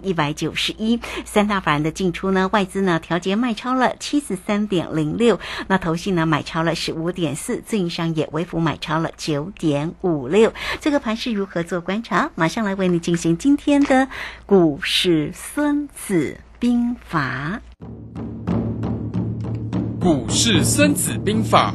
[0.00, 10.54] 一百九十一，三大法人的进出呢，外资呢调节卖超了七十三点零六，那投信呢买超了十五点四，自营商也微幅买超了九点五六。
[10.80, 12.30] 这个盘是如何做观察？
[12.34, 14.08] 马上来为你进行今天的
[14.46, 17.60] 股市孙子兵法。
[20.00, 21.74] 股市孙子兵法。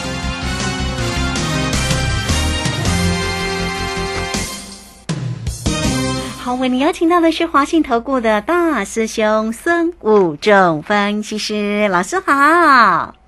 [6.43, 13.20] 好，为您邀请到的是华信投顾的大师兄孙武仲分析师老师好。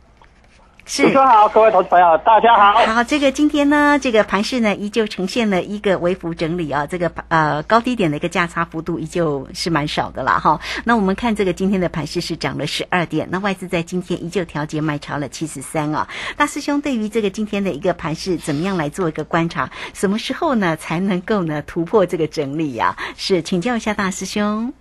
[0.85, 2.73] 是，主持人好，各位投资朋友，大家好。
[2.93, 10.59] 好，这个今天呢，这个盘势呢，依旧呈现了一个微幅整理啊，这个呃高低点的一个价差幅度依旧是蛮少的啦哈。
[10.83, 16.09] 那我们看这个今天的盘势是涨了十二点，那外资在今天依旧调节卖超了七十三啊。
[16.35, 19.69] 大师兄对于这个今天的一个盘势怎么样来做一个观察？
[19.93, 22.97] 什么时候呢才能够呢突破这个整理呀？
[23.15, 24.73] 是，请教一下大师兄。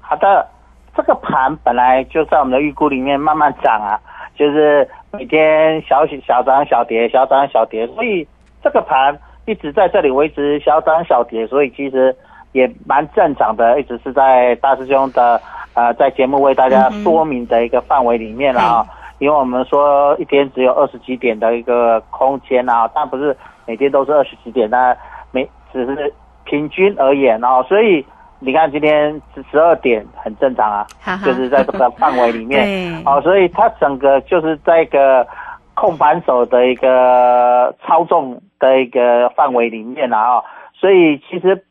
[0.00, 0.46] 好的，
[0.94, 3.98] 这个盘本来就在我们的预估里面慢慢涨啊。
[4.34, 8.26] 就是每天小小涨小跌，小涨小跌，所以
[8.62, 12.14] 这个盘一直在这里维持小涨小跌，所以其实
[12.52, 15.40] 也蛮正常的，一直是在大师兄的
[15.74, 18.86] 呃在节目为大家说明的一个范围里面了啊。
[19.18, 24.96] 因为我们说一天只有二十几点的一个空间啊，但不是每天都是二十几点，那
[25.30, 26.12] 每只是
[26.44, 28.04] 平均而言哦，所以。
[28.44, 30.86] 你看今天十十二点很正常啊，
[31.24, 35.26] 就是在这个范围里面， 哦，所以它整个就是在一个
[35.72, 40.42] 控盘手的一个操纵的一个范围里面啊，
[40.74, 41.64] 所以其实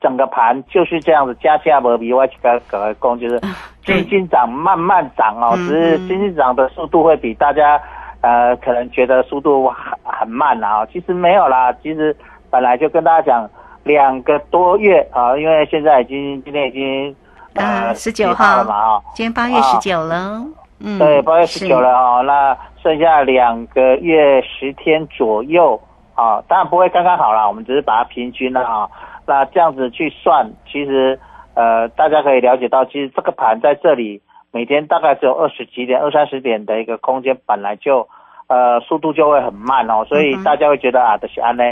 [0.00, 3.38] 整个盘就是这样子，加价不比外去个个攻，就是
[3.84, 7.78] 轻轻涨，慢慢涨哦，只是轻轻涨的速度会比大家
[8.22, 12.16] 呃可能觉得速度很很慢啊，其实没有啦，其实
[12.50, 13.46] 本来就跟大家讲。
[13.88, 17.16] 两个多月啊，因为现在已经今天已经
[17.54, 20.44] 呃十九号了嘛啊，今天八月十九了，
[20.80, 25.80] 嗯，对，八月十九了啊，那剩下两个月十天左右
[26.14, 28.88] 啊，当然不会刚刚好了，我们只是把它平均了啊，
[29.26, 31.18] 那这样子去算，其实
[31.54, 34.20] 呃大家可以了解到，其实这个盘在这里
[34.52, 38.06] 每天大概只有二十几点、二三十点的一个空间，本来就
[38.48, 41.64] 呃速度就会很慢哦，所以大家会觉得啊，这是安呢。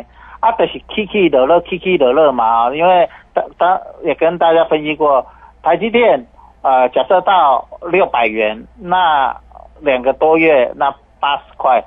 [0.47, 2.73] 啊，就是起起落落，起起落落嘛。
[2.75, 5.27] 因为当当也跟大家分析过，
[5.63, 6.25] 台积电
[6.63, 9.37] 呃，假设到六百元，那
[9.81, 11.83] 两个多月那八十块，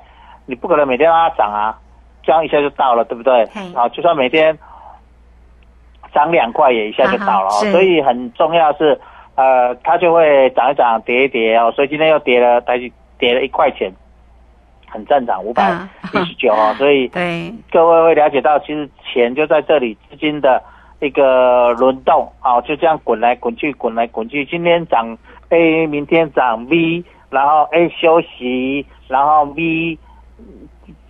[0.46, 1.78] 你不可能每天让它涨啊，
[2.22, 3.44] 这样一下就到了，对不对？
[3.74, 4.58] 啊，就算每天
[6.12, 7.50] 涨两块，也一下就到了。
[7.72, 9.00] 所以很重要是，
[9.36, 11.72] 呃，它就会涨一涨，跌一跌哦。
[11.72, 13.90] 所以今天又跌了，台积跌了一块钱。
[14.90, 15.70] 很正常，五百
[16.12, 17.08] 一十九啊，所以
[17.70, 20.62] 各位会了解到，其实钱就在这里，资金的
[21.00, 24.44] 一个轮动啊，就这样滚来滚去，滚来滚去。
[24.44, 25.16] 今天涨
[25.50, 29.98] A，明天涨 V，然后 A 休息，然后 V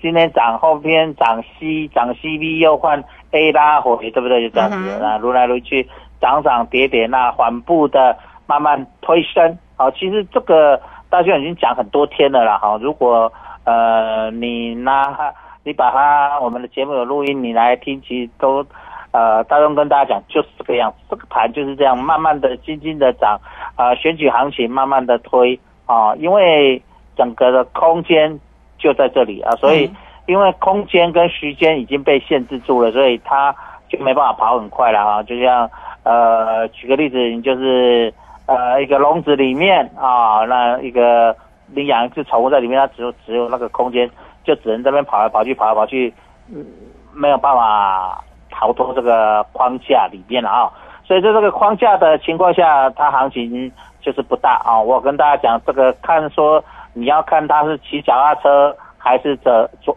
[0.01, 3.03] 今天涨，后天涨 C，涨 C B 又换
[3.33, 4.43] A 拉回，对不对？
[4.43, 5.87] 就这样子啊，轮来轮去，
[6.21, 8.17] 涨涨跌跌，那缓步的
[8.47, 9.59] 慢慢推升。
[9.77, 10.81] 好，其实这个
[11.11, 13.31] 大家已经讲很多天了啦，哈，如果
[13.65, 15.33] 呃，你拿
[15.63, 18.65] 你把它，我们的节目有录音，你来听，其实都，
[19.13, 23.39] 呃，大众跟大家讲就是这个样子，这个盘就是这样，慢慢的、轻轻的涨，
[23.77, 26.83] 啊，选举行情慢慢的推，啊，因为
[27.15, 28.41] 整个的空间
[28.79, 29.91] 就在这里啊，所以
[30.27, 33.55] 因为空间跟时间已经被限制住了，所以它
[33.91, 35.71] 就没办法跑很快了啊，就像，
[36.03, 38.13] 呃，举个例子，你就是，
[38.47, 41.37] 呃，一个笼子里面啊，那一个。
[41.75, 44.11] 你养一只宠物在里面，它只有只有那个空间，
[44.43, 46.13] 就只能这边跑来跑去，跑来跑去，
[46.53, 46.65] 嗯，
[47.13, 50.71] 没有办法逃脱这个框架里面了啊。
[51.05, 54.81] 所以在这个框架的情况下，它行情就是不大啊。
[54.81, 56.63] 我跟大家讲，这个看说
[56.93, 59.97] 你要看它是骑脚踏车还是坐坐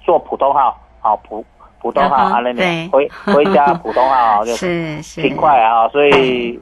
[0.00, 1.44] 坐普通号啊，普
[1.80, 6.58] 普通号啊那边回回家普通号就是挺快啊，所以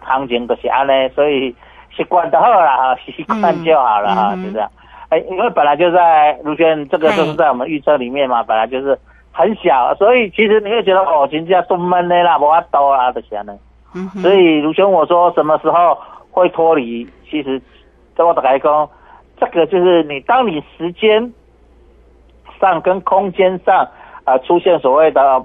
[0.00, 1.56] 行情都是安呢，所以。
[1.96, 4.70] 习惯就好了哈，习惯就好了哈，就这样。
[5.08, 8.96] 哎，因为本来就在卢轩，这个就是在我们预测里面嘛，本来就是
[9.32, 13.52] 很小，所以其实你会觉得哦，人家都闷的啦，无法多啦这些呢。
[13.94, 14.08] 嗯。
[14.22, 15.98] 所以卢轩我说什么时候
[16.30, 17.06] 会脱离？
[17.28, 17.60] 其实
[18.16, 18.88] 在我打开讲，
[19.38, 21.32] 这个就是你当你时间
[22.60, 23.88] 上跟空间上
[24.24, 25.44] 呃出现所谓的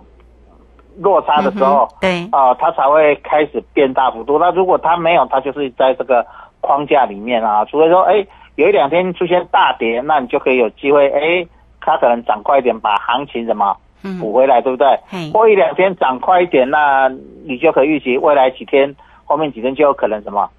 [0.98, 4.40] 落差的时候，对，啊、它才会开始变大幅度。
[4.40, 6.26] 那如果它没有，它就是在这个
[6.62, 7.66] 框架里面啊。
[7.66, 8.26] 除非说，哎，
[8.56, 11.48] 有一两天出现大跌，那你就可以有机会，哎，
[11.82, 14.88] 它可能涨快一点，把行情什么嗯补回来，对不对？
[15.08, 17.10] 嘿，或一两天涨快一点，那
[17.46, 18.96] 你就可以预期未来几天，
[19.26, 20.50] 后面几天就有可能什么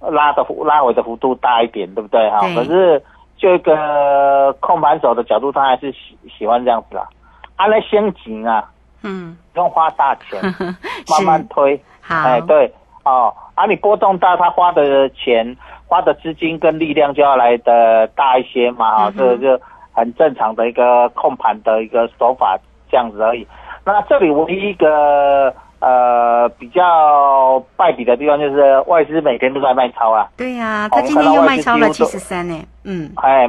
[0.00, 2.40] 拉的幅拉回的幅度大一点，对不对哈？
[2.54, 3.02] 可是
[3.36, 7.08] 就一个控盘手的角度，他还是喜喜欢这样子啦。
[7.56, 8.70] 啊，那先紧啊，
[9.02, 10.40] 嗯，不用花大钱，
[11.08, 11.80] 慢慢推。
[12.00, 12.72] 好，哎，对。
[13.02, 15.56] 哦，啊，你波动大，他花的钱、
[15.86, 22.58] 花的资金跟力量就要来的大一些嘛，哈、嗯这个就很正常的一个控盘的一个手法，
[22.90, 23.46] 这样子而已。
[23.86, 33.48] 那这里唯一一个呃比较败笔的地方就是外资每天都在卖超啊，对呀、我他今天又卖超了七十三呢，嗯，哎，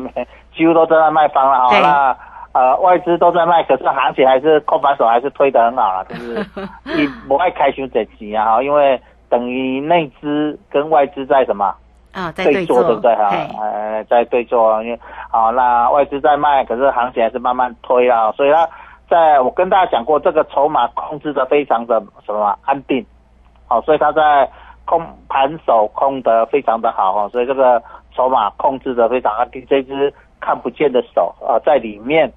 [0.55, 1.81] 几乎都在卖方了哈、对。
[1.81, 2.17] 那
[2.53, 6.45] 呃外资都在卖，可是行情还是控盘手还是推得很好啊， 就是
[6.83, 8.99] 你不爱开胸整急啊，因为
[9.29, 11.73] 等于内资跟外资在什么
[12.11, 13.29] 啊，在对做，对不对哈？
[13.29, 14.99] 嘿呃，在对做，因为
[15.29, 18.67] 好那外资在卖，可是行情还是慢慢推啊，所以它
[19.09, 23.05] 在我跟大家讲过，这个筹码控制的非常的什么安定，
[23.67, 24.49] 好，所以它在
[24.83, 27.81] 控盘手控的非常的好哈，所以这个
[28.13, 32.29] 筹码控制的非常安定，这只看不见的手啊、呃在里面，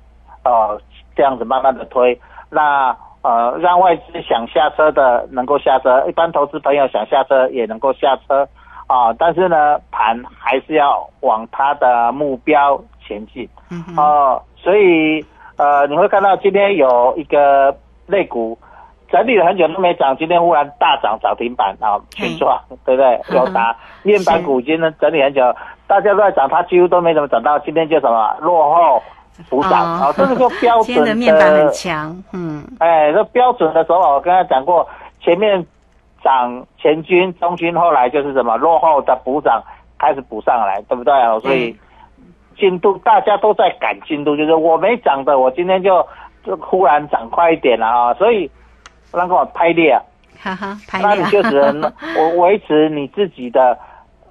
[0.45, 0.81] 呃
[1.17, 2.21] 这样子慢慢的推，
[2.51, 8.47] 那呃让外资想下车的能够下车，一般投资朋友想下车也能够下车
[8.87, 13.49] 啊、但是呢盘还是要往它的目标前进。
[13.97, 15.25] 哦，所以
[15.57, 17.75] 呃，你会看到今天有一个
[18.07, 18.59] 类股
[19.11, 23.21] 整理了很久都没涨，今天忽然大涨涨停板啊，群创对不对？
[23.35, 25.41] 有达面板股今天整理很久，
[25.87, 29.03] 大家都在涨，它几乎都没怎么涨到，今天就什么落后
[29.51, 34.89] 补涨啊、这是个标 今天的准面板很强，嗯，哎，这标准的手法，我刚才讲过，
[35.21, 35.67] 前面
[36.23, 39.63] 涨前军、中军，后来就是什么落后的补涨
[39.99, 41.39] 开始补上来，对不对啊？
[41.41, 41.77] 所以
[42.57, 46.07] 进度大家都在赶进度，就是我没涨的，我今天就
[46.45, 48.49] 就忽然涨快一点了啊，所以
[49.13, 50.01] 让我拍裂啊，
[50.41, 53.77] 哈哈，排那你就只能我维持你自己的。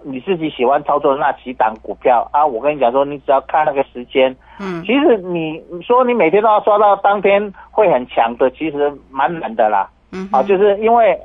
[0.04, 9.80] 你自己喜欢操作的那几档股票啊，我跟你讲说，你只要看那个时间，嗯，其实你你说你每天都要刷到当天会很强的，其实蛮难的啦。
[9.80, 11.20] 啊，嗯啊，就是因为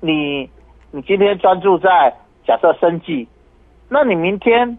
[0.00, 0.48] 你
[0.90, 2.12] 你今天专注在
[2.46, 3.28] 假设生计，
[3.88, 4.78] 那你明天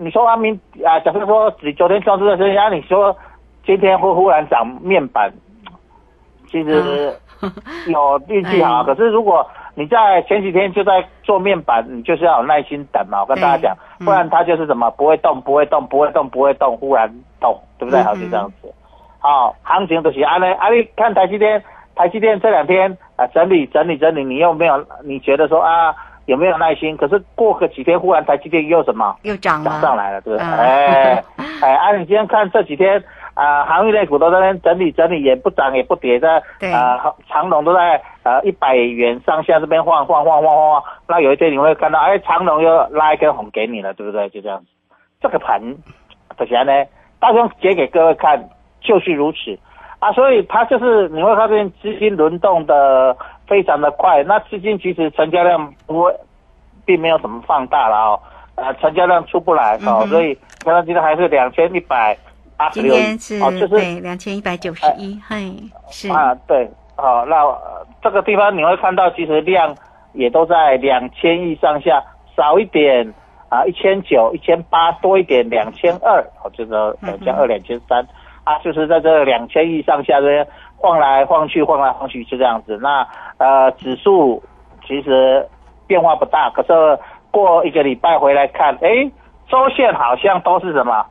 [0.00, 3.16] 你说啊明啊，假设说你昨天专注在生计，啊你说
[3.64, 5.32] 今天会忽然涨面板，
[6.48, 7.14] 其实
[7.88, 13.20] 有运气好，可是如果你在前几天就在做面板，你就是要有耐心等嘛。
[13.20, 17.08] 我跟大家讲，不然它就是什么不会动，不会动，不会动，不会动，忽然
[17.40, 18.00] 动，对不对？
[18.00, 18.72] 嗯好，就这样子。
[19.18, 21.62] 好，行情就是安呢，啊，你看台积电，
[21.94, 25.94] 台积电这两天啊整理整理整理，你又没有，你觉得说啊
[26.26, 26.96] 有没有耐心？
[26.96, 30.46] 可是过个几天，忽然台积电又什么又涨了，涨上来了，对不对？
[30.46, 31.24] 嗯哎
[31.62, 33.02] 哎，啊，你今天看这几天
[33.36, 44.26] 啊，行业类股都在那边整理整理，也不涨也不跌的，对啊，长龙都在呃一百元上下这边晃晃晃晃晃晃，那有一天你会看到，哎，长龙又拉一根红给你了，对不对？
[44.30, 44.66] 就这样子，
[45.20, 45.60] 这个盘
[46.38, 46.86] 怎么呢？
[47.20, 48.42] 大兄解给各位看，
[48.80, 49.58] 就是如此
[49.98, 53.14] 啊，所以它就是你会发现资金轮动的
[53.46, 56.14] 非常的快，那资金其实成交量不会，
[56.86, 58.20] 并没有什么放大了哦，
[58.54, 60.34] 呃，成交量出不来哦，嗯所以
[60.64, 62.16] 刚刚记得还是两千一百
[62.56, 65.52] 八十今六天是哦，就是对两千一百九十一，嘿，
[65.88, 69.74] 是，啊，对，好、那、呃这个地方你会看到，其实量
[70.12, 72.00] 也都在两千亿上下，
[72.36, 73.12] 少一点
[73.48, 76.70] 啊，一千九、一千八，多一点两千二，哦，就是
[77.00, 78.06] 两千二、两千三
[78.44, 80.46] 啊，就是在这两千亿上下这边
[80.76, 82.78] 晃来晃去，晃来晃去就这样子。
[82.80, 83.04] 那
[83.38, 84.40] 呃，指数
[84.86, 85.44] 其实
[85.88, 86.98] 变化不大，可是
[87.32, 89.10] 过一个礼拜回来看，哎，
[89.48, 91.04] 周线好像都是什么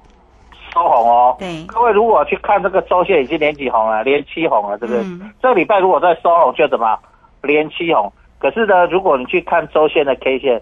[0.76, 1.36] 收红哦。
[1.40, 5.02] 对，各位如果去看这个周线，已经连几红了，连七红了，对不对？
[5.04, 7.00] 嗯这个礼拜如果再收红，就怎么
[7.42, 8.12] 连七红？
[8.38, 10.62] 可是呢，如果你去看周线的 K 线，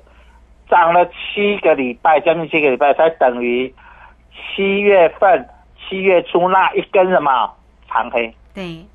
[0.70, 3.74] 涨了七个礼拜，将近七个礼拜，才等于
[4.32, 7.52] 七月份七月初那一根什么
[7.90, 8.86] 长黑，对，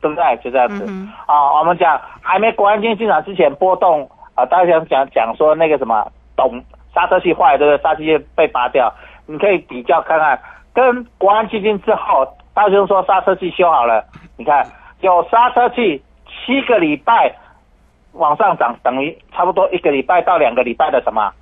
[0.00, 0.36] 对不对？
[0.42, 0.84] 就这样子。
[0.88, 6.60] 嗯啊，我们讲还没国安基金进场之前波动啊，大家想讲讲说那个什么懂
[6.94, 7.82] 刹车器坏，对不对？
[7.82, 8.92] 刹车器被拔掉，
[9.30, 10.40] 你可以比较看看，
[10.74, 14.04] 跟国安基金之后，大兄说刹车器修好了，
[14.36, 14.66] 你看
[15.02, 17.32] 有刹车器七个礼拜
[18.14, 21.32] 往上涨，等于差不多一个礼拜到两个礼拜的什么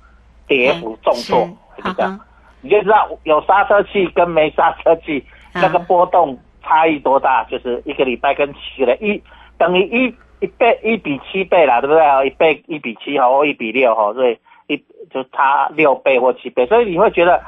[0.47, 2.19] 跌幅重挫，是就这样。
[2.61, 9.19] 你就知道有刹车器跟没刹车器嗯那个波动差异多大，就是一个礼拜跟七个人一
[9.57, 10.15] 等于一
[10.45, 12.27] 一倍一比七倍啦，对不对？
[12.27, 14.77] 一倍一比七哈，或一比六哈，所以一
[15.09, 17.41] 就差六倍或七倍，所以你会觉得。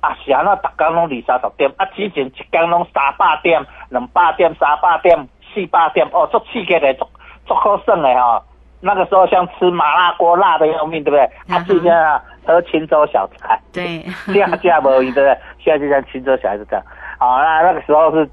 [0.00, 5.16] 啊，是啊，那逐工拢二三十点，啊，之前一工拢三百点、两百点、三百点、
[5.54, 7.06] 四百点，哦，足刺激的，足
[7.46, 8.42] 足好耍的哈、
[8.80, 11.20] 那个时候像吃麻辣锅，辣的要命，对不对？
[11.22, 14.02] 啊，嗯哼今天啊，喝青州小菜，对，
[14.34, 15.38] 价价无赢，对不对？
[15.62, 16.84] 现在就像青州小菜是这样。
[17.18, 18.26] 好，那那个时候是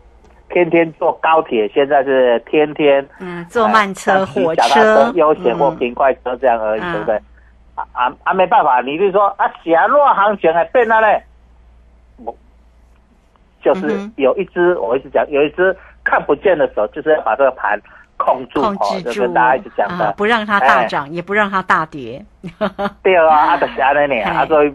[0.50, 7.16] 天天坐高铁，现在是天天嗯，坐慢车、呃火车、悠闲或嗯平快车这样而已，嗯对不对？
[7.76, 11.37] 啊啊啊，没办法，你就说啊，假若行情还变了嘞，我
[13.62, 17.80] 就是有一只，我一直讲，有一只看不见的手，就是要把这个盘
[18.18, 20.86] 控住，控制哦，就住，跟大家一直讲的，啊，不让它大哎。
[20.86, 22.24] 涨，也不让它大跌。
[23.04, 24.32] 对啊，啊，就是安尼呢， 嘿。
[24.32, 24.74] 啊，所以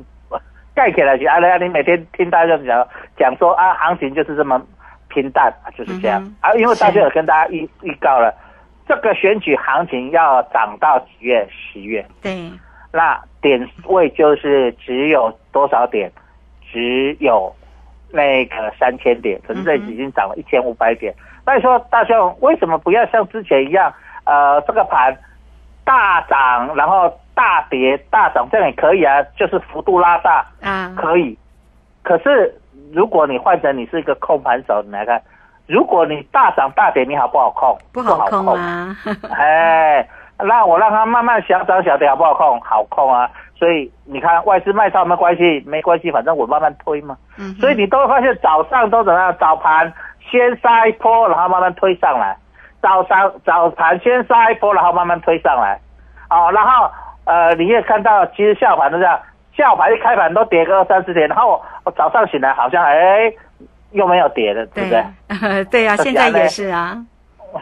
[0.74, 4.60] 盖起来是安尼，啊，你每天听大家讲讲说啊，行情就是这么
[5.08, 8.34] 平淡，啊就是这样、嗯啊，因为大家有跟大家预预告了，
[8.88, 11.46] 这个选举行情要涨到几月？
[11.50, 12.50] 十月，对，
[12.92, 16.10] 那点位就是只有多少点？
[16.72, 17.54] 只有
[18.12, 21.14] 那个三千点，可是这已经涨了一千五百点。
[21.44, 23.92] 那你说大兄为什么不要像之前一样？
[24.24, 25.16] 呃，这个盘
[25.84, 31.36] 大涨，然后大跌大涨，这样也可以啊，就是幅度拉大啊，可以。
[32.02, 32.54] 可是
[32.92, 35.20] 如果你换成你是一个控盘手，你来看，
[35.66, 37.76] 如果你大涨大跌，你好不好控？
[37.92, 38.96] 不好控啊，
[39.36, 40.06] 哎，
[40.44, 42.60] 那我让它慢慢小涨小跌好不好控？
[42.60, 43.28] 好控啊！
[43.56, 45.62] 所以你看外资卖超没关系？
[45.66, 47.16] 没关系，反正我慢慢推嘛。
[47.38, 49.34] 嗯，所以你都会发现早上都怎么样？
[49.38, 49.92] 早盘
[50.30, 52.34] 先杀一波，然后慢慢推上来；
[52.80, 55.78] 早上早盘先杀一波，然后慢慢推上来。
[56.30, 56.90] 哦，然后
[57.24, 59.18] 呃，你也看到，其实下盘都这样，
[59.56, 63.32] 下午盘一开盘都跌个二三十点，然后我我早上醒来好像哎
[63.92, 65.64] 又没有跌了，对不对？
[65.70, 66.96] 对， 呀啊，现在也是啊，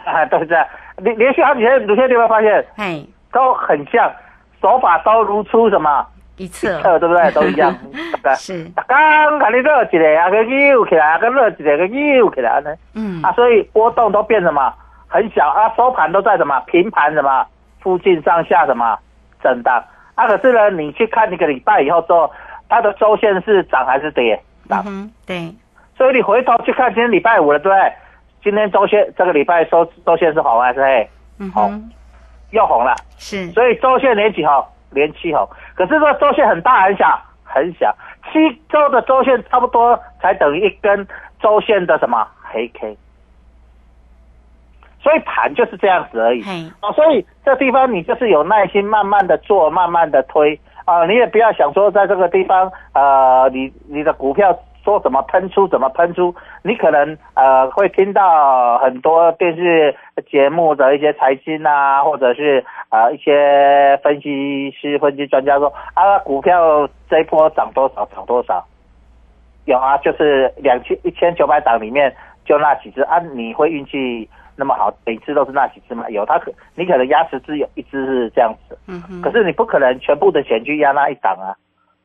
[0.07, 0.65] 啊， 都是这样，
[1.03, 4.11] 连连续好几天，有些你会发现哎，都很像，
[4.61, 7.31] 手法都如出什么一侧测，对不对？
[7.33, 7.75] 都一样。
[8.23, 12.75] 大家是，大刚看你热起来，啊个扭起来，啊个热起来，个扭起来呢。
[12.95, 14.73] 嗯啊，所以波动都变什么
[15.09, 17.47] 很小啊，收盘都在什么平盘什么
[17.81, 18.99] 附近上下什么
[19.43, 19.83] 震荡
[20.15, 20.27] 啊。
[20.27, 22.31] 可是呢，你去看一个礼拜以后之后，
[22.69, 24.41] 它的周线是涨还是跌？
[24.69, 24.83] 涨。
[24.83, 25.55] 嗯哼，对，
[25.97, 27.93] 所以你回头去看今天礼拜五了，对不对？
[28.43, 31.11] 今天周线这个礼拜收周线是红还是黑？
[31.53, 31.91] 好嗯哼，
[32.51, 32.95] 又红了。
[33.17, 34.65] 是，所以周线连几红？
[34.91, 35.49] 连七红。
[35.75, 37.21] 可是说周线很大很小？
[37.45, 37.95] 很小。
[38.33, 41.07] 七周的周线差不多才等于一根
[41.41, 42.97] 周线的什么黑 K。
[45.03, 46.43] 所以盘就是这样子而已。
[46.43, 59.97] 嘿，哦，所以这地方你就是有耐心，慢慢的做，慢慢的推啊、你也不要想说在这个地方，呃，你你的股票说怎么喷出怎么喷出，你可能呃会听到很多电视
[60.31, 68.65] 节目的一些财经啊，或者是呃一些分析师、分析专家说啊，股票这一波涨多少涨多少，
[69.65, 72.15] 有啊，就是两千一千九百档里面
[72.45, 76.05] 就那几只啊，你会运气那么好，每次都是那几只吗？
[76.11, 81.57] 有，它可你可能压十只有一只是这样子，嗯哼，可是你不可能全部的钱去压那一档啊，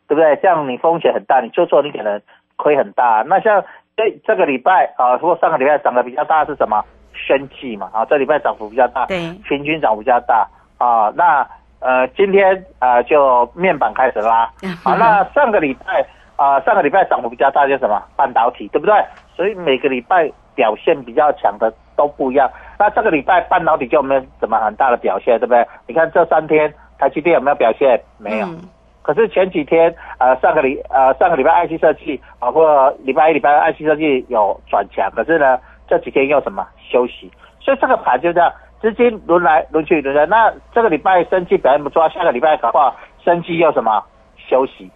[0.07, 0.33] 对不对？
[0.38, 2.21] 这样你风险很大，你做错你可能
[2.55, 3.21] 亏很大。
[3.27, 3.62] 那像
[3.95, 6.83] 这这个礼拜啊，如果上个礼拜涨得比较大是什么？
[7.27, 10.45] 生气嘛啊，这礼拜涨幅比较大，对，平均涨幅比较大
[10.77, 11.09] 啊。
[11.15, 11.47] 那
[11.79, 14.51] 呃，今天呃就面板开始拉，
[14.83, 18.93] 好， 那上个礼拜啊、上个礼拜涨幅比较大就是什么半导体，对不对？
[19.33, 22.51] 所以每个礼拜表现比较强的都不一样。
[22.77, 25.65] 那这个礼拜半导体就没有怎么很大的表现，对不对？
[25.87, 27.97] 你看这三天台积电有没有表现？
[28.19, 28.45] 没有。
[28.47, 28.59] 嗯
[29.05, 40.25] 可是前几天呃上个礼呃上个礼拜 IC 设计包括礼拜一礼拜二 IC 设计有转强，可是呢这几天又什么休息，所以这个盘就这样，资金轮来轮去轮来。
[40.25, 44.03] 那这个礼拜生气表现不错，下个礼拜的话生气又什么
[44.35, 44.89] 休息，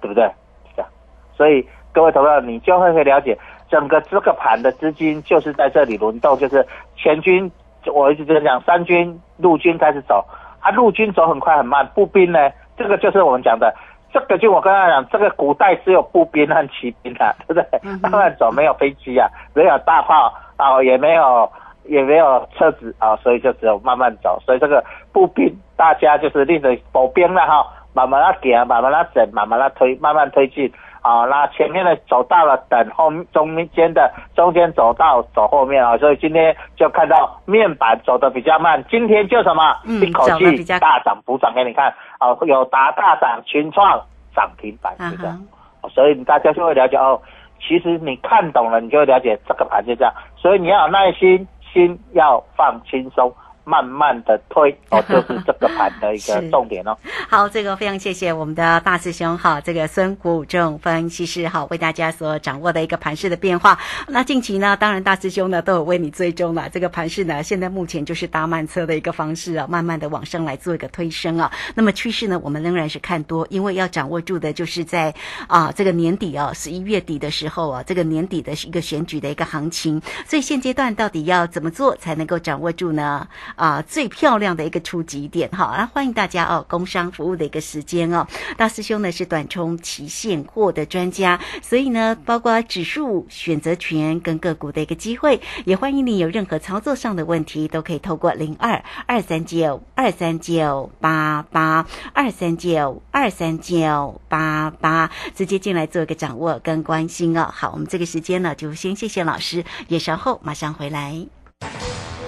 [0.00, 0.28] 对不对？
[0.74, 0.90] 这样，
[1.36, 3.38] 所以各位投票你就会会了解
[3.70, 7.48] 整个这个盘的资金就是在这里轮动，就是前军
[7.94, 10.24] 我一直在讲三军陆军开始走，
[10.58, 12.50] 啊陆军走很快很慢，步兵呢？
[12.76, 13.74] 这个就是我们讲的，
[14.12, 21.50] 这个就我跟他讲，这个古代只有步兵和骑兵啊，对不对慢慢走，没有飞机啊，没有大炮啊，也没有
[21.84, 24.38] 也没有车子啊，所以就只有慢慢走。
[24.44, 30.72] 所以这个步兵大家就是立着步兵了哈，慢慢拉点，慢慢拉整，慢慢拉推，慢慢推进。
[31.06, 44.02] 啊，那前面的走到了，等后中间的中间走到走后面啊，所以今天就看到面板走的比较慢，今天就什么、嗯一口气大涨补涨给你看啊，有达大涨群创
[44.34, 45.40] 涨停板啊就这样
[45.80, 47.20] 哈，所以大家就会了解哦。
[47.60, 50.12] 其实你看懂了，你就会了解这个盘就这样。
[50.36, 53.32] 所以你要有耐心，心要放轻松。
[53.66, 56.96] 慢慢的推 哦，就是这个盘的一个重点哦。
[57.28, 63.76] 好，这个非常谢谢我们的大师兄哈，这个孙谷正分析师哈，为大家所掌握的一个盘势的变化。
[64.06, 71.50] 那近期呢，当然大师兄呢都有为你追踪了这个盘势呢，现在目前就是搭慢车的一个方式啊，慢慢的往上来做一个推升啊。
[71.74, 75.12] 那么趋势呢，我们仍然是看多，因为要掌握住的就是在
[75.48, 80.00] 啊这个年底啊，十一月底的时候啊，这个年底的一个选举的一个行情。
[80.24, 83.26] 所以现阶段到底要怎么做才能够掌握住呢？
[83.56, 88.26] 啊，最漂亮的一个出击点，好，那欢迎大家哦，工商服务的一个时间哦。
[88.56, 107.50] 大师兄呢是短冲期现货的专家，所以呢，包括指数选择权跟个股的一个机会，也欢迎你有任何操作上的问题，都可以透过零二二三九二三九八八二三九二三九八八直接进来做一个掌握跟关心哦。
[107.50, 111.26] 好，我们这个时间呢就先谢谢老师，也稍后马上回来。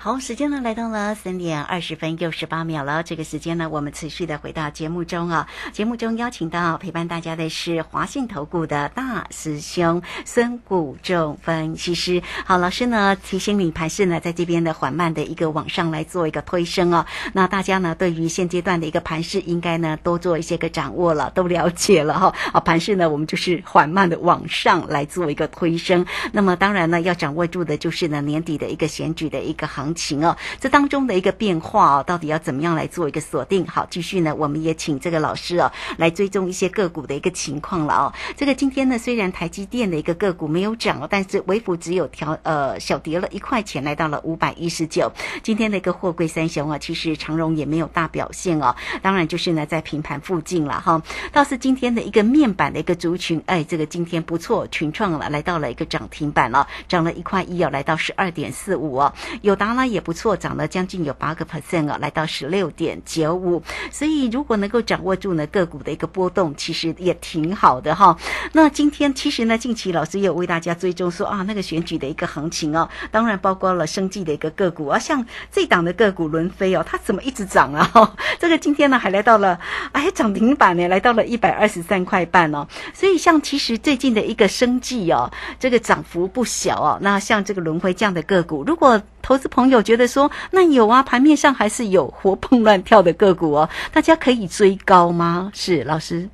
[0.00, 3.02] 好，时间呢来到了三点二十分又十八秒了。
[3.02, 5.48] 这个时间呢，我们持续的回到节目中啊。
[5.72, 12.22] 节目中邀请到陪伴大家的是华信投顾的大师兄孙谷仲分析师。
[12.44, 17.04] 好，老师呢提醒你盘势呢在这边的缓慢的一个往上来做一个推升哦。
[17.32, 22.32] 那大家呢对于现阶段的一个盘势，应该呢多做一些个掌握了，都了解了哈。
[22.52, 26.06] 啊，盘势呢我们就是缓慢的往上来做一个推升。
[26.30, 29.87] 那么当然呢要掌握住的就是呢年底的一个选举的一个行。
[29.88, 33.66] 行情哦，这当中的一个变化哦，到底要怎么样来做一个锁定？
[33.66, 38.12] 好，继续呢，我们也请这个老师哦来追踪一些个股的一个情况了哦。
[38.36, 45.10] 这个今天呢，虽然台积电的一个个股没有涨哦，但是微幅只有调呃小跌了一块钱，来到了五百一十九。
[45.42, 51.00] 今天的一个货柜三雄啊，其实长荣也没有大表现哦，当然就是呢在平盘附近了哈。
[51.32, 59.14] 倒是今天的一个面板的一个族群，哎，这个今天不错，群创了来到了一个涨停板了，涨了一块一哦，来到十二点四五哦。
[59.42, 59.86] 有达呢？
[59.86, 63.62] 也不错，涨了将近有八个 percent 啊，来到十六点九五。
[63.90, 68.16] 所以如果能够掌握住呢个股的一个波动，其实也挺好的哈。
[68.52, 77.84] 那今天其实呢，近期老师也有为大家追踪说啊，那个选举的一个行情哦，当然包括了生计的一个个股啊，像这档的个股轮飞哦，它怎么一直涨啊？
[77.94, 79.58] 哈 这个今天呢还来到了
[79.92, 82.66] 哎涨停板呢，来到了一百二十三块半哦。
[82.92, 86.98] 所以像其实最近的一个生计哦，这个涨幅不小哦。
[87.00, 95.50] 那像这个轮回这样的个股，如果投资朋友觉得说，那有啊，盘面上还是有活蹦乱跳的个股哦，大家可以追高吗？
[95.52, 96.26] 是老师。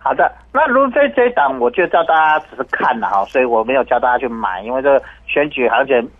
[0.00, 6.10] 好的，那如非这一档，我就叫大家只是看了哈，所以我没有教大家去买，因为这个选举行情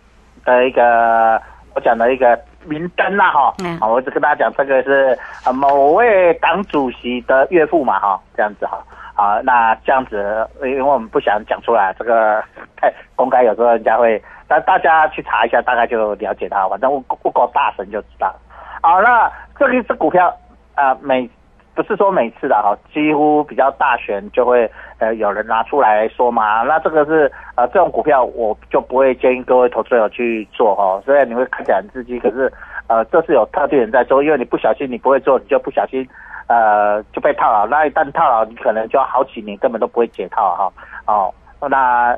[0.45, 1.37] 的一个
[1.75, 8.81] 我讲的一个明灯啦哈，啊，我只跟大家讲这个是啊某位党主席的岳父嘛哈，这样子哈，
[9.15, 12.43] 啊，那这样子，因为我们不想讲出来，这个
[12.75, 14.21] 太公开，有时候人家会。
[14.49, 16.67] 那大家去查一下，大概就了解它。
[16.67, 18.35] 反正我不够大神就知道。
[18.81, 20.31] 好，那这个是股票
[20.75, 21.27] 啊，每
[21.73, 26.61] 不是说每次的哈，几乎比较大选就会呃有人拿出来说嘛。
[26.63, 31.01] 那这个是呃这种股票，我就不会建议各位投资者去做哈。
[31.03, 32.51] 虽然你会看起来很刺激，可是
[32.87, 36.07] 呃这是有特定人在做，因为你不小心你不会做，你就不小心
[36.47, 37.67] 呃就被套牢。
[37.67, 40.71] 那一旦套牢，你可能就要好几年根本都不会解套哈。
[41.13, 41.33] 哦，
[41.69, 42.17] 那。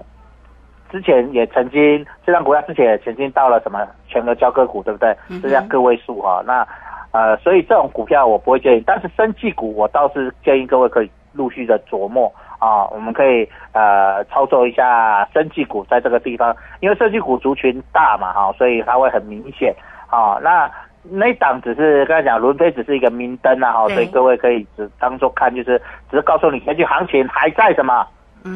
[0.91, 5.13] 之前也曾经，这张股票之前也曾经到了什么全额交割股，对不对？
[5.41, 6.41] 这样个位数哈。
[6.45, 6.65] 那
[7.11, 12.85] 呃，所以这种股票我不会建议，但是生技股我倒是建议各位可以陆续的琢磨啊。
[12.91, 19.75] 我们可以呃操作一下生技股在这个地方，因为生技股族群大嘛哈，所以它会很明显
[20.07, 20.37] 啊。
[20.41, 20.71] 那
[21.09, 25.77] 那档只是刚才讲轮飞只是一个明灯啊哈，所以各位可以只当做看，就是
[26.09, 28.05] 只是告诉你根据行情还在什么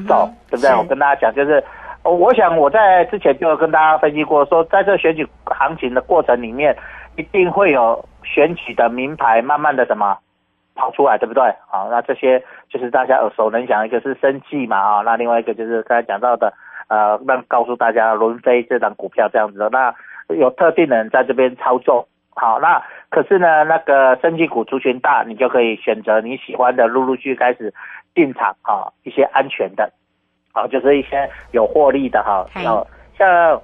[0.08, 0.76] 走，对不对？
[0.76, 1.64] 我跟大家讲就是。
[2.02, 6.74] 哦，我想我在之前就有跟大家分析过，说在这选举行情的过程里面，
[7.18, 10.18] 一定会有选举的名牌慢慢的什么
[10.76, 11.44] 跑出来，对不对？
[11.68, 16.54] 好，那这些就是大家耳熟能详，一个是生计嘛，啊，那另外一个就是刚才讲到的，
[16.88, 19.94] 呃，让告诉大家轮飞这档股票这样子的，那
[20.34, 22.08] 有特定的人在这边操作。
[22.40, 27.74] 好，那可是呢，那个升级股族群大，你就可以选择你喜欢的，陆陆续开始
[28.16, 29.92] 进场啊，一些安全的，
[30.54, 33.62] 好，就是一些有获利的哈，哦，像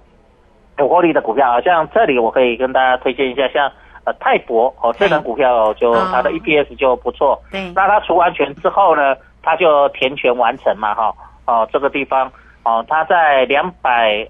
[0.78, 3.72] 有获利的股票好，像这里我可以跟大家推荐一下，像
[4.04, 12.30] 呃泰博哦，这档股票就它的 EPS 就不错，对，那它除完权之后呢，它就填权完成嘛哈，哦这个地方
[12.64, 14.28] 哦，它在两百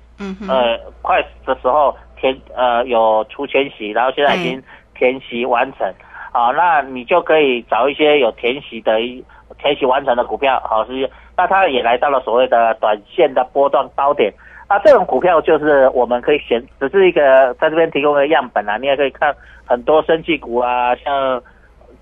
[0.48, 1.96] 呃块的时候。
[2.16, 4.62] 填呃有出全息，然后现在已经
[4.94, 5.94] 填息完成，
[6.32, 8.98] 好，那你就可以找一些有填息的
[9.58, 14.34] 填息完成的股票，好是，那它也来到了所谓的短线的波段高点，
[14.70, 21.42] 那这种股票就是我们可以选，只是一个在这边提供的样本啊，你也可以看很多生技股啊，像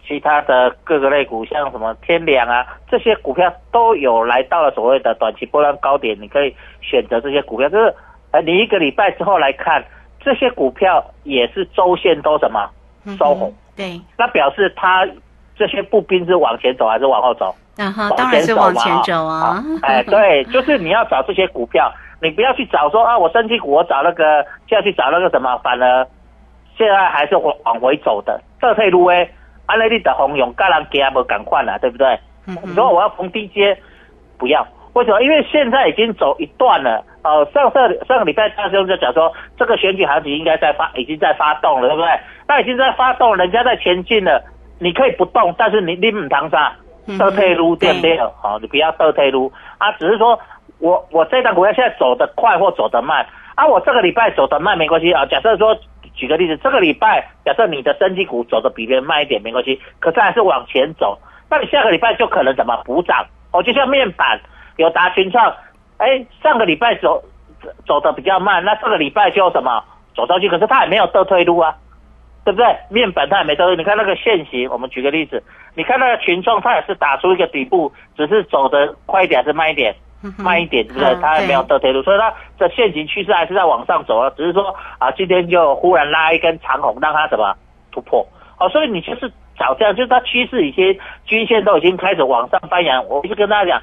[0.07, 7.93] 其他的各个类股，像什么天良啊，这些股票都有来到了所谓的短期波段高点，你可以选择这些股票，就是
[8.31, 9.83] 呃你一个礼拜之后来看。
[10.23, 12.69] 这些股票也是周线都什么
[13.17, 15.07] 收红，对，那表示它
[15.55, 17.53] 这些步兵是往前走还是往后走？
[17.77, 19.63] 啊哈，当然是往前走啊。
[19.81, 26.07] 哎，对， 就是你要找这些股票，你不要去找说啊，我升级股我找那个就要去找那个什么，反而
[26.77, 28.39] 现在还是往往回走的。
[28.61, 29.29] 这退路哎，
[29.65, 32.19] 安内利的红勇，干人给不赶快了，对不对？
[32.45, 33.77] 你说我要逢低接，
[34.37, 34.65] 不要。
[34.93, 35.21] 为什么？
[35.21, 37.03] 因为现在已经走一段了。
[37.23, 42.09] 哦，上上上个礼拜大兄就讲说，这个选举行情应该在发，已经在发动了，对不对？
[42.47, 44.43] 那已经在发动，人家在前进了，
[44.77, 46.75] 你可以不动，但是你你唔当啥
[47.17, 48.19] 倒退路对不对？
[48.41, 49.89] 好，你不要倒退路啊。
[49.93, 50.37] 只是说
[50.79, 53.25] 我我这档股票现在走得快或走得慢
[53.55, 53.65] 啊。
[53.65, 55.25] 我这个礼拜走得慢没关系啊。
[55.25, 55.75] 假设说
[56.13, 61.17] 举个例子，这个礼拜假设你的升级股走得比别人慢一点没关系，可是还是往前走，
[61.49, 63.25] 那你下个礼拜就可能怎么补涨？
[63.53, 64.37] 哦，就像面板。
[64.77, 65.53] 有达群创，
[65.97, 67.23] 哎，上个礼拜走
[67.85, 69.83] 走的比较慢，那这个礼拜就什么
[70.15, 71.75] 走上去，可是它也没有倒退路啊，
[72.43, 72.75] 对不对？
[72.89, 75.43] 面板它也没倒退，你看那个线型，我们举个例子，
[75.75, 79.95] 你看那个群创，它也是打出一个底部，只是走的快一点还是慢一点？
[80.37, 81.15] 慢一点，对不对？
[81.21, 87.53] 它也没有倒退路，所以它的线型趋势还是在往上走啊，只是说啊，今天就忽然拉一根长红，让它什么
[87.91, 88.25] 突破？
[88.57, 93.81] 哦，所以你就是找这样，就是它趋势已经均线都已经开始往上翻扬，我是跟大家讲。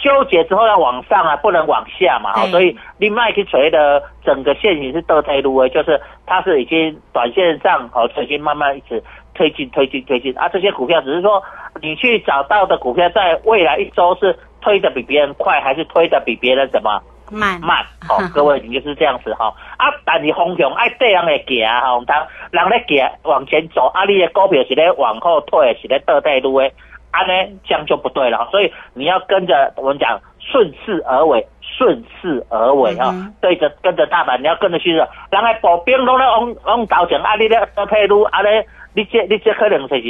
[0.00, 9.02] 纠结之后要往上啊，不能往下嘛，所以另外一锤的整个线型是倒退路诶，就是它是已经短线上哦，已经慢慢一直
[9.34, 10.48] 推进、推进、推进啊。
[10.48, 11.42] 这些股票只是说
[11.82, 17.60] 你去找到的股票，在未来一周是推的比别人快，还是推的比别人怎么慢？
[17.60, 19.52] 慢，好， 各位你就是这样子哈。
[19.76, 26.72] 啊，但是方向爱这样的行哈，当人咧行往前走，啊，你的股票是咧往后退，是咧倒退路诶。
[27.10, 27.32] 啊呢，
[27.64, 35.08] 这样就不对了，所以你要跟着我们讲顺势而为，顺势而为啊，对着跟着大盘，你要跟着去的。
[35.30, 40.02] 人家步兵拢咧往往头前，啊，你咧倒退路，啊咧，你这你这可能就是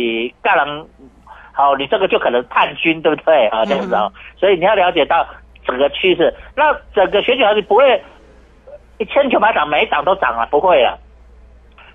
[0.42, 0.86] 个人，
[1.52, 3.64] 好，你这个就可能叛军，对不对啊？
[3.64, 5.26] 这样子啊，所以你要了解到
[5.66, 8.02] 整个趋势，那整个选举行情不会
[8.98, 10.96] 一千九百涨每一档都涨啊，不会啊。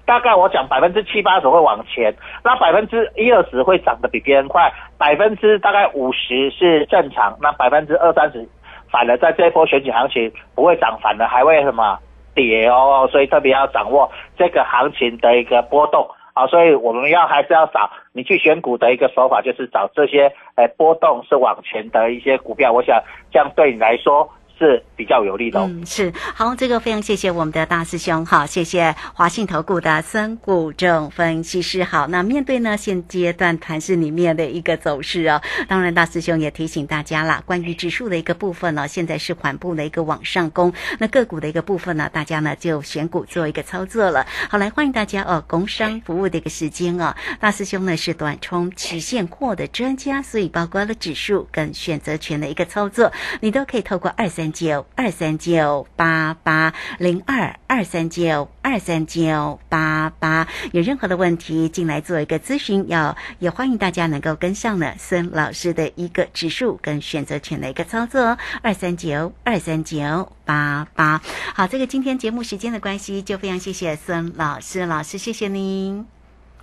[0.06, 2.14] 大概我讲百分之七八十会往前，
[2.44, 8.48] 那百分之一二十会涨得比别人快，百分之大概五十是正常，那百分之二三十
[8.92, 11.98] 反而在这一波选举行情不会涨，反而还会什么
[12.34, 24.30] 跌哦，所以特别要掌握这个行情的一个波动啊，所以我们要还是要找你去选股的一个手法，就是找这些诶波动是往前的一些股票，我想这样对你来说。
[24.58, 25.70] 是比较有利的。
[25.86, 31.84] 是好，这个非常谢谢我们的大师兄，好，谢谢华信投顾的孙谷正分析师。
[31.84, 44.26] 好，那面对呢现阶段盘市里面的一个走势啊，当然大师兄也提醒大家啦，关于指数的一个部分呢，现在是缓步的一个往上攻，那个股的一个部分呢，大家呢就选股做一个操作了。
[44.50, 54.45] 好，来欢迎大家哦，工商服务的一个时间哦，大师兄呢是短冲期现货的专家，所以包括了指数跟选择权的一个操作，你都可以透过二三。
[54.52, 71.22] 九二三九八八零二二三九二三九八八，有任何的问题进来做一个咨询，要也欢迎大家能够跟上呢孙老师的一个指数跟选择权的一个操作，二三九二三九八八。
[71.54, 76.06] 好，这个今天节目时间的关系，就非常谢谢孙老师，老师谢谢您，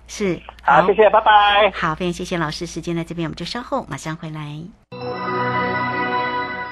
[0.07, 1.71] 是好，谢谢，拜拜。
[1.73, 5.62] 好，非常谢谢老师，时间在这边，我们就稍后马上回来。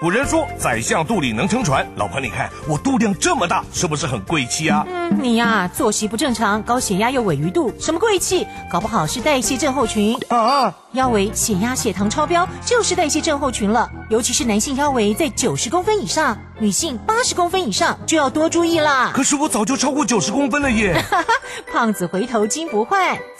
[0.00, 4.84] 古人说宰相肚里能撑船，老婆你看我肚量这么大，是不是很贵气啊？
[4.88, 8.44] 嗯，你呀、作息不正常，高血压又尾鱼肚，什么贵气？
[8.68, 10.18] 搞不好是代谢症候群。
[10.30, 19.12] 啊，腰围、血压、血糖超标就是代谢症候群了，尤其是男性腰围在九十公分以上，女性八十公分以上就要多注意啦。
[19.14, 21.00] 可是我早就超过九十公分了耶。
[21.72, 23.16] 胖子回头金不换，